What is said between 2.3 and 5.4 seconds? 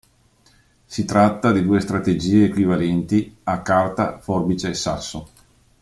equivalenti a carta forbice sasso.